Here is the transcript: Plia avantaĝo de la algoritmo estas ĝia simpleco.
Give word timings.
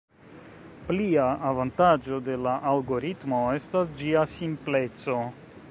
Plia 0.87 1.25
avantaĝo 1.49 2.19
de 2.29 2.39
la 2.47 2.55
algoritmo 2.73 3.45
estas 3.61 3.95
ĝia 4.01 4.27
simpleco. 4.35 5.21